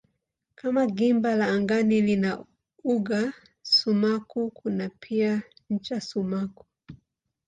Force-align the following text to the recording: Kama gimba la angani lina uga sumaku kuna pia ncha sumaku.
Kama 0.55 0.85
gimba 0.95 1.29
la 1.39 1.45
angani 1.47 2.01
lina 2.01 2.45
uga 2.83 3.21
sumaku 3.71 4.39
kuna 4.57 4.85
pia 5.01 5.31
ncha 5.71 5.97
sumaku. 6.07 6.63